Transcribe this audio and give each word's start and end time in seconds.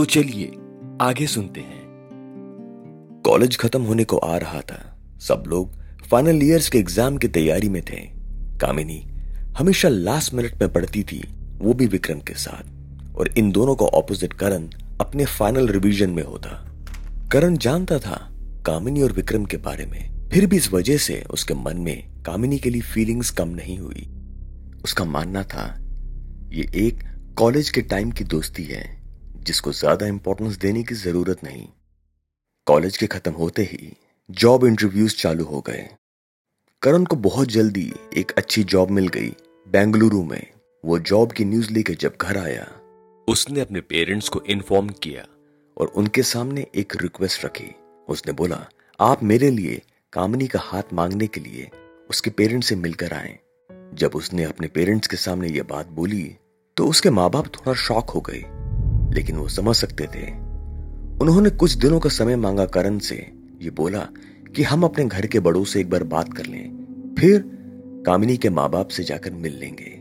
तो 0.00 0.04
चलिए, 0.04 0.46
आगे 1.00 1.26
सुनते 1.26 1.60
हैं। 1.60 3.22
कॉलेज 3.24 3.56
खत्म 3.56 3.82
होने 3.82 4.04
को 4.04 4.16
आ 4.16 4.36
रहा 4.36 4.60
था। 4.60 4.98
सब 5.20 5.44
लोग 5.46 5.72
फाइनल 6.10 6.42
ईयर्स 6.42 6.68
के 6.68 6.78
एग्ज़ाम 6.78 7.16
की 7.16 7.28
तैयारी 7.28 7.68
में 7.68 7.82
थे। 7.82 7.96
कामिनी 8.60 8.98
हमेशा 9.58 9.88
लास्ट 9.88 10.34
मिनट 10.34 10.62
में 10.62 10.72
पढ़ती 10.72 11.02
थी, 11.02 11.22
वो 11.58 11.74
भी 11.74 11.86
विक्रम 11.86 12.20
के 12.20 12.34
साथ। 12.34 13.16
और 13.16 13.28
इन 13.38 13.50
दोनों 13.52 13.74
को 13.74 13.86
ऑपोजिट 13.86 14.32
करण 14.32 14.68
अपने 15.00 15.24
फाइनल 15.24 15.68
रिवीजन 15.68 16.10
में 16.10 16.22
होता। 16.22 16.50
करण 17.32 17.56
जानता 17.56 17.98
था 17.98 18.16
कामिनी 18.66 19.02
और 19.02 19.12
विक्रम 19.12 19.44
के 19.44 19.56
बारे 19.56 19.86
में। 19.86 20.28
फिर 20.28 20.46
भी 20.46 20.56
इस 20.56 20.72
वजह 20.72 20.96
से 20.96 21.24
उसके 21.30 21.54
मन 21.54 21.76
में 21.76 22.22
कामिनी 22.22 22.58
के 22.58 22.70
लिए 22.70 22.82
फीलिंग्स 22.82 23.30
कम 23.30 23.48
नहीं 23.48 23.78
हुई। 23.78 24.08
उसका 24.84 25.04
मानना 25.04 25.42
था, 25.42 25.66
ये 26.52 26.70
एक 26.86 27.04
कॉलेज 27.38 27.70
के 27.70 27.80
टाइम 27.82 28.10
की 28.10 28.24
दोस्ती 28.24 28.64
है। 28.64 28.99
जिसको 29.40 29.72
ज़्यादा 29.72 30.06
इंपॉर्टेंस 30.06 30.56
देने 30.56 30.82
की 30.82 30.94
ज़रूरत 30.96 31.44
नहीं। 31.44 31.66
कॉलेज 32.66 32.96
के 32.96 33.06
खत्म 33.06 33.32
होते 33.32 33.62
ही 33.62 33.92
जॉब 34.30 34.64
इंटरव्यूज़ 34.66 35.16
चालू 35.16 35.44
हो 35.44 35.60
गए। 35.60 35.88
करण 36.82 37.04
को 37.04 37.16
बहुत 37.18 37.48
जल्दी 37.48 37.92
एक 38.16 38.30
अच्छी 38.30 38.64
जॉब 38.64 38.90
मिल 38.90 39.08
गई 39.08 39.34
बेंगलुरु 39.66 40.22
में। 40.24 40.46
वो 40.84 40.98
जॉब 41.00 41.32
की 41.32 41.44
न्यूज़ 41.44 41.72
लेकर 41.72 41.94
जब 41.94 42.16
घर 42.20 42.38
आया, 42.38 42.66
उसने 43.28 43.60
अपने 43.60 43.80
पेरेंट्स 43.82 44.28
को 44.28 44.42
इन्फॉर्म 44.48 44.88
किया 45.02 45.26
और 45.76 45.86
उनके 45.86 46.22
सामने 46.22 46.66
एक 46.74 46.96
रिक्वेस्ट 47.02 47.44
रखी। 47.44 47.70
उसने 48.08 48.32
बोला, 48.32 48.66
आप 49.00 49.22
मेरे 49.22 49.50
लिए 49.50 49.80
कामनी 50.12 50.46
का 50.46 50.60
हाथ 50.60 50.92
मांगने 50.92 51.26
के 51.26 51.40
लिए 51.40 51.70
उसके 52.10 52.30
पेरेंट्स 52.30 52.68
से 52.68 52.76
मिलकर 52.76 53.12
आए। 53.12 53.38
जब 53.94 54.14
उसने 54.14 54.44
अपने 54.44 54.68
पेरेंट्स 54.68 55.08
के 55.08 55.16
सामने 55.16 55.48
यह 55.48 55.62
बात 55.70 55.86
बोली 55.90 56.24
तो 56.76 56.86
उसके 56.86 57.10
माँ 57.10 57.28
बाप 57.30 57.46
थोड़ा 57.46 57.74
शॉक 57.78 58.10
हो 58.10 58.20
गए। 58.20 58.44
लेकिन 59.12 59.36
वो 59.36 59.48
समझ 59.48 59.76
सकते 59.76 60.06
थे। 60.06 60.26
उन्होंने 61.22 61.50
कुछ 61.50 61.72
दिनों 61.74 61.98
का 62.00 62.10
समय 62.10 62.36
मांगा 62.36 62.64
करण 62.66 62.98
से। 62.98 63.16
ये 63.62 63.70
बोला 63.70 64.06
कि 64.56 64.62
हम 64.62 64.84
अपने 64.84 65.04
घर 65.04 65.26
के 65.26 65.40
बड़ों 65.40 65.64
से 65.64 65.80
एक 65.80 65.90
बार 65.90 66.04
बात 66.04 66.32
कर 66.32 66.46
लें, 66.46 67.14
फिर 67.18 67.42
कामिनी 68.06 68.36
के 68.36 68.50
माँ 68.50 68.68
बाप 68.70 68.88
से 68.88 69.04
जाकर 69.04 69.32
मिल 69.32 69.58
लेंगे। 69.58 70.00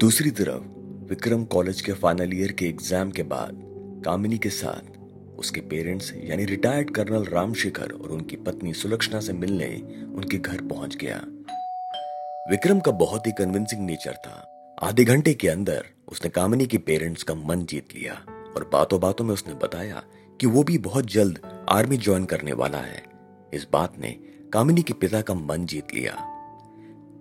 दूसरी 0.00 0.30
तरफ़, 0.30 0.62
विक्रम 1.10 1.44
कॉलेज 1.44 1.80
के 1.80 1.92
फाइनल 1.92 2.34
ईयर 2.34 2.52
के 2.52 2.66
एग्ज़ाम 2.66 3.10
के 3.10 3.22
बाद, 3.24 3.62
कामिनी 4.04 4.38
के 4.38 4.50
साथ 4.50 4.96
उसके 5.38 5.60
पेरेंट्स 5.60 6.12
यानी 6.16 6.44
रिटायर्ड 6.44 6.90
कर्नल 6.90 7.24
रामशेखर 7.24 7.90
और 7.92 8.10
उनकी 8.10 8.36
पत्नी 8.36 8.72
सुलक्षणा 8.72 9.20
से 9.20 9.32
मिलने 9.32 9.66
उनके 10.14 10.38
घर 10.38 10.60
पहुँच 10.64 10.96
गया। 10.96 11.22
विक्रम 12.50 12.80
का 12.80 12.92
बहुत 12.92 13.26
ही 13.26 13.32
कन्विंसिंग 13.32 13.86
नेचर 13.86 14.14
था। 14.16 14.57
आधे 14.82 15.04
घंटे 15.04 15.34
के 15.34 15.48
अंदर 15.48 15.86
उसने 16.08 16.30
कामिनी 16.30 16.66
के 16.66 16.78
पेरेंट्स 16.78 17.22
का 17.22 17.34
मन 17.34 17.64
जीत 17.64 17.88
लिया 17.94 18.14
और 18.56 18.70
बातों 18.72 19.00
बातों 19.00 19.24
में 19.24 19.34
उसने 19.34 19.54
बताया 19.54 20.02
कि 20.40 20.46
वो 20.46 20.62
भी 20.62 20.78
बहुत 20.78 21.04
जल्द 21.04 21.66
आर्मी 21.68 21.96
ज्वाइन 21.96 22.24
करने 22.24 22.52
वाला 22.52 22.78
है। 22.78 23.04
इस 23.54 23.66
बात 23.72 23.98
ने 23.98 24.10
कामिनी 24.52 24.82
के 24.82 24.92
पिता 24.92 25.20
का 25.20 25.34
मन 25.34 25.66
जीत 25.66 25.94
लिया। 25.94 26.14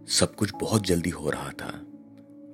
सब 0.07 0.35
कुछ 0.35 0.51
बहुत 0.61 0.85
जल्दी 0.85 1.09
हो 1.09 1.29
रहा 1.29 1.49
था। 1.49 1.81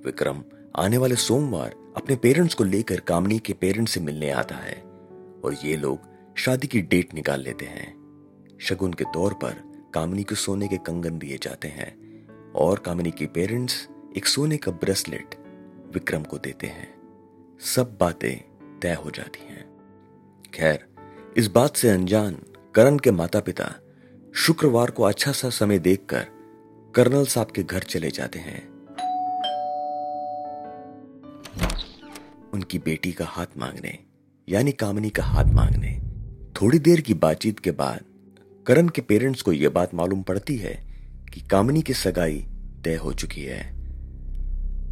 विक्रम 0.05 0.43
आने 0.75 0.97
वाले 0.97 1.15
सोमवार 1.15 1.75
अपने 1.97 2.15
पेरेंट्स 2.15 2.53
को 2.53 2.63
लेकर 2.63 2.99
कामिनी 2.99 3.39
के 3.39 3.53
पेरेंट्स 3.53 3.91
से 3.91 3.99
मिलने 3.99 4.31
आता 4.31 4.55
है 4.55 4.75
और 5.45 5.55
ये 5.65 5.77
लोग 5.77 5.99
शादी 6.37 6.67
की 6.67 6.81
डेट 6.81 7.13
निकाल 7.13 7.41
लेते 7.41 7.65
हैं। 7.65 7.93
शगुन 8.61 8.93
के 8.93 9.03
तौर 9.03 9.33
पर 9.33 9.83
कामिनी 9.93 10.23
को 10.23 10.35
सोने 10.35 10.67
के 10.67 10.77
कंगन 10.77 11.17
दिए 11.17 11.37
जाते 11.43 11.67
हैं 11.67 11.95
और 12.51 12.79
कामिनी 12.79 13.11
के 13.11 13.25
पेरेंट्स 13.25 13.87
एक 14.17 14.25
सोने 14.25 14.57
का 14.57 14.71
ब्रेसलेट 14.71 15.35
विक्रम 15.93 16.23
को 16.23 16.37
देते 16.37 16.67
हैं। 16.67 16.93
सब 17.59 17.97
बातें 17.99 18.43
तय 18.79 18.93
हो 18.93 19.11
जाती 19.11 19.45
हैं। 19.45 19.65
खैर, 20.53 20.85
इस 21.37 21.47
बात 21.47 21.75
से 21.75 21.89
अनजान 21.89 22.37
करण 22.75 22.97
के 22.97 23.11
माता 23.11 23.39
पिता 23.39 23.75
शुक्रवार 24.35 24.91
को 24.91 25.03
अच्छा 25.03 25.31
सा 25.31 25.49
समय 25.49 25.79
देखकर 25.79 26.27
कर्नल 26.95 27.25
साहब 27.25 27.51
के 27.51 27.63
घर 27.63 27.79
चले 27.79 28.11
जाते 28.11 28.39
हैं। 28.39 28.67
उनकी 32.53 32.79
बेटी 32.79 33.11
का 33.11 33.25
हाथ 33.25 33.57
मांगने, 33.57 33.99
यानी 34.49 34.71
कामनी 34.71 35.09
का 35.09 35.23
हाथ 35.23 35.45
मांगने, 35.45 36.01
थोड़ी 36.61 36.79
देर 36.79 37.01
की 37.01 37.13
बातचीत 37.13 37.59
के 37.59 37.71
बाद 37.71 37.99
करण 38.67 38.87
के 38.87 39.01
पेरेंट्स 39.01 39.41
को 39.41 39.53
यह 39.53 39.69
बात 39.69 39.93
मालूम 39.93 40.21
पड़ती 40.21 40.55
है 40.55 40.83
कि 41.33 41.41
कामनी 41.41 41.81
की 41.81 41.93
सगाई 41.93 42.45
तय 42.83 42.95
हो 42.95 43.13
चुकी 43.13 43.41
है। 43.41 43.82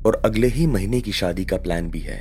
और 0.06 0.22
अगले 0.26 0.48
ही 0.48 0.66
महीने 0.68 1.02
की 1.02 1.12
शादी 1.12 1.46
का 1.46 1.58
प्लान 1.58 1.90
भी 1.90 2.00
है। 2.00 2.20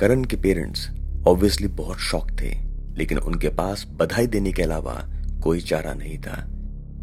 करण 0.00 0.24
के 0.24 0.36
पेरेंट्स 0.36 0.88
ऑब्वियसली 1.28 1.68
बहुत 1.68 1.98
शौक 2.00 2.30
थे, 2.40 2.50
लेकिन 2.96 3.18
उनके 3.18 3.48
पास 3.48 3.86
बधाई 3.92 4.26
देने 4.26 4.52
के 4.52 4.62
अलावा 4.62 4.94
कोई 5.42 5.60
चारा 5.60 5.94
नहीं 5.94 6.18
था। 6.18 6.44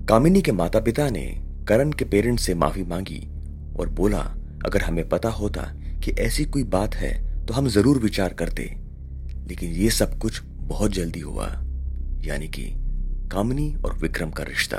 कामिनी 0.09 0.41
के 0.41 0.51
माता 0.51 0.79
पिता 0.79 1.09
ने 1.09 1.25
करण 1.67 1.91
के 1.91 2.05
पेरेंट्स 2.05 2.45
से 2.45 2.53
माफ़ी 2.55 2.83
मांगी 2.83 3.19
और 3.79 3.89
बोला, 3.89 4.19
अगर 4.65 4.81
हमें 4.81 5.07
पता 5.09 5.29
होता 5.29 5.61
कि 6.03 6.11
ऐसी 6.19 6.45
कोई 6.45 6.63
बात 6.63 6.95
है 6.95 7.13
तो 7.45 7.53
हम 7.53 7.67
ज़रूर 7.67 7.97
विचार 7.99 8.33
करते। 8.33 8.63
लेकिन 9.47 9.71
ये 9.71 9.89
सब 9.89 10.17
कुछ 10.19 10.41
बहुत 10.43 10.91
जल्दी 10.91 11.19
हुआ, 11.19 11.47
यानी 12.25 12.47
कि 12.47 12.63
कामिनी 13.31 13.73
और 13.75 13.97
विक्रम 13.97 14.29
का 14.29 14.43
रिश्ता। 14.43 14.77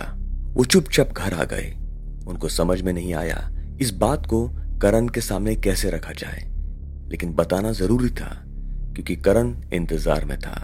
वो 0.54 0.64
चुपचाप 0.64 1.12
घर 1.12 1.34
आ 1.34 1.44
गए। 1.44 1.72
उनको 2.28 2.48
समझ 2.48 2.80
में 2.82 2.92
नहीं 2.92 3.14
आया 3.14 3.36
इस 3.80 3.92
बात 3.94 4.26
को 4.26 4.48
करण 4.82 5.08
के 5.08 5.20
सामने 5.20 5.54
कैसे 5.56 5.90
रखा 5.90 6.12
जाए? 6.12 6.42
लेकिन 7.10 7.32
बताना 7.34 7.72
ज़रूरी 7.72 8.10
था, 8.10 8.28
क्योंकि 8.94 9.16
करण 9.16 9.54
इंतज़ार 9.74 10.24
में 10.24 10.38
था। 10.38 10.54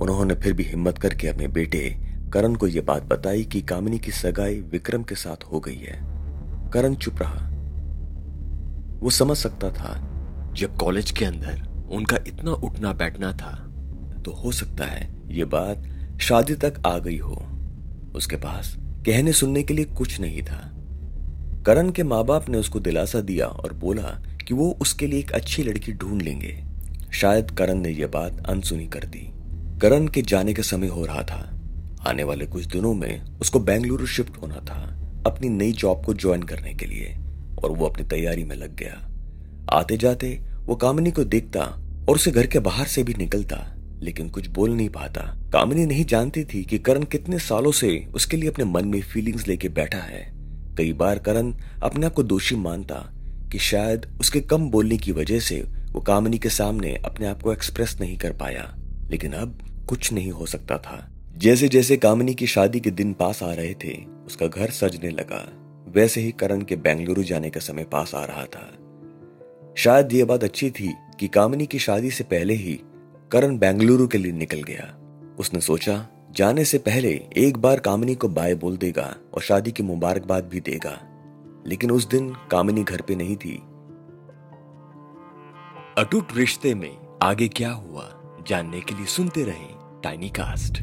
उन्होंने 0.00 0.34
फिर 0.34 0.52
भी 0.52 0.62
हिम्मत 0.62 0.98
करके 0.98 1.28
अपने 1.28 1.48
बेटे 1.48 1.88
करण 2.32 2.54
को 2.54 2.66
यह 2.66 2.82
बात 2.82 3.02
बताई 3.02 3.44
कि 3.44 3.60
कामिनी 3.62 3.98
की 3.98 4.10
सगाई 4.12 4.60
विक्रम 4.72 5.02
के 5.02 5.14
साथ 5.14 5.44
हो 5.44 5.60
गई 5.60 5.76
है। 5.76 5.98
करण 6.72 6.94
चुप 6.94 7.22
रहा। 7.22 7.44
वो 9.00 9.10
समझ 9.10 9.36
सकता 9.36 9.70
था, 9.70 9.94
जब 10.52 10.76
कॉलेज 10.76 11.10
के 11.10 11.24
अंदर 11.24 11.62
उनका 11.90 12.18
इतना 12.26 12.52
उठना 12.52 12.92
बैठना 12.92 13.32
था 13.32 13.52
तो 14.24 14.32
हो 14.34 14.52
सकता 14.52 14.84
है 14.84 15.08
ये 15.28 15.44
बात 15.44 15.82
शादी 16.20 16.54
तक 16.54 16.80
आ 16.86 16.98
गई 16.98 17.18
हो। 17.18 17.42
उसके 18.16 18.36
पास 18.36 18.74
कहने 19.06 19.32
सुनने 19.32 19.62
के 19.62 19.74
लिए 19.74 19.84
कुछ 19.94 20.20
नहीं 20.20 20.42
था। 20.42 20.60
करण 21.66 21.90
के 21.90 22.02
माँ 22.02 22.24
बाप 22.24 22.48
ने 22.48 22.58
उसको 22.58 22.80
दिलासा 22.80 23.20
दिया 23.20 23.46
और 23.46 23.72
बोला 23.72 24.22
कि 24.48 24.54
वो 24.54 24.78
उसके 24.80 25.06
लिए 25.06 25.20
एक 25.20 25.32
अच्छी 25.32 25.62
लड़की 25.62 25.92
ढूंढ 25.92 26.22
लेंगे। 26.22 26.64
शायद 27.12 27.50
करण 27.50 27.74
ने 27.74 27.88
यह 27.88 28.06
बात 28.06 28.46
अनसुनी 28.46 28.86
कर 28.86 29.04
दी। 29.04 29.30
करण 29.78 30.08
के 30.08 30.22
जाने 30.22 30.54
का 30.54 30.62
समय 30.62 30.86
हो 30.86 31.06
रहा 31.06 31.22
था। 31.22 31.60
आने 32.06 32.24
वाले 32.24 32.46
कुछ 32.46 32.64
दिनों 32.64 32.94
में 32.94 33.38
उसको 33.38 33.60
बेंगलुरु 33.60 34.06
शिफ्ट 34.06 34.36
होना 34.42 34.54
था, 34.54 35.10
अपनी 35.26 35.48
नई 35.48 35.72
जॉब 35.72 36.04
को 36.04 36.14
ज्वाइन 36.14 36.42
करने 36.42 36.74
के 36.74 36.86
लिए, 36.86 37.16
और 37.64 37.70
वो 37.70 37.86
अपनी 37.86 38.04
तैयारी 38.04 38.44
में 38.44 38.56
लग 38.56 38.76
गया। 38.76 39.10
आते 39.72 39.96
जाते 39.96 40.40
वो 40.62 40.74
कामिनी 40.74 41.10
को 41.10 41.24
देखता 41.24 41.60
और 42.08 42.14
उसे 42.14 42.30
घर 42.30 42.46
के 42.46 42.58
बाहर 42.58 42.86
से 42.86 43.02
भी 43.02 43.14
निकलता, 43.14 43.76
लेकिन 44.02 44.28
कुछ 44.28 44.48
बोल 44.48 44.70
नहीं 44.70 44.88
पाता। 44.88 45.40
कामिनी 45.52 45.86
नहीं 45.86 46.04
जानती 46.04 46.44
थी 46.44 46.62
कि 46.62 46.78
करण 46.78 47.02
कितने 47.02 47.38
सालों 47.38 47.72
से 47.72 48.06
उसके 48.14 48.36
लिए 48.36 48.50
अपने 48.50 48.64
मन 48.64 48.88
में 48.88 49.00
फीलिंग्स 49.00 49.48
लेके 49.48 49.68
बैठा 49.68 49.98
है। 49.98 50.35
कई 50.78 50.92
बार 50.92 51.18
करण 51.18 51.54
अपने 51.82 52.06
आप 52.06 52.12
को 52.12 52.22
दोषी 52.22 52.56
मानता 52.56 53.12
कि 53.52 53.58
शायद 53.58 54.18
उसके 54.20 54.40
कम 54.40 54.70
बोलने 54.70 54.96
की 54.96 55.12
वजह 55.12 55.40
से 55.40 55.66
वो 55.92 56.00
कामनी 56.00 56.38
के 56.38 56.48
सामने 56.48 56.96
अपने 57.04 57.26
आप 57.26 57.42
को 57.42 57.52
एक्सप्रेस 57.52 57.98
नहीं 58.00 58.18
कर 58.18 58.32
पाया। 58.32 58.74
लेकिन 59.10 59.32
अब 59.32 59.58
कुछ 59.88 60.12
नहीं 60.12 60.30
हो 60.30 60.46
सकता 60.46 60.78
था। 60.78 61.10
जैसे 61.36 61.68
जैसे 61.68 61.96
कामिनी 61.96 62.34
की 62.34 62.46
शादी 62.46 62.80
के 62.80 62.90
दिन 62.90 63.12
पास 63.12 63.42
आ 63.42 63.52
रहे 63.52 63.74
थे, 63.74 64.04
उसका 64.26 64.46
घर 64.46 64.70
सजने 64.70 65.10
लगा। 65.10 65.52
वैसे 65.88 66.20
ही 66.20 66.32
करण 66.32 66.60
के 66.60 66.76
बेंगलुरु 66.76 67.22
जाने 67.22 67.50
का 67.50 67.60
समय 67.60 67.84
पास 67.84 68.14
आ 68.14 68.24
रहा 68.24 68.44
था। 68.44 68.72
शायद 69.76 70.12
ये 70.12 70.24
बात 70.24 70.44
अच्छी 70.44 70.70
थी 70.70 70.94
कि 71.20 71.28
कामिनी 71.28 71.66
की 71.66 71.78
शादी 71.78 72.10
से 72.10 72.24
पहले 72.24 72.54
ही 72.54 72.80
करण 73.32 73.58
बेंगलुरु 73.58 74.06
के 74.06 74.18
लिए 74.18 74.32
निकल 74.32 74.62
गया। 74.62 74.94
उसने 75.38 75.60
सोचा 75.60 76.08
जाने 76.36 76.64
से 76.64 76.78
पहले 76.78 77.10
एक 77.36 77.56
बार 77.56 77.80
कामिनी 77.80 78.14
को 78.14 78.28
बाय 78.28 78.54
बोल 78.54 78.76
देगा 78.76 79.14
और 79.34 79.42
शादी 79.42 79.72
की 79.72 79.82
मुबारकबाद 79.82 80.44
भी 80.44 80.60
देगा। 80.60 81.00
लेकिन 81.66 81.90
उस 81.90 82.08
दिन 82.08 82.36
कामिनी 82.50 82.82
घर 82.84 83.00
पे 83.00 83.14
नहीं 83.16 83.36
थी। 83.36 83.56
अटूट 85.98 86.36
रिश्ते 86.36 86.74
में 86.74 86.96
आगे 87.22 87.48
क्या 87.48 87.72
हुआ, 87.72 88.10
जानने 88.48 88.80
के 88.80 88.94
लिए 88.94 89.06
सुनते 89.06 89.44
रहें 89.44 90.00
टाइनी 90.04 90.28
कास्ट 90.28 90.82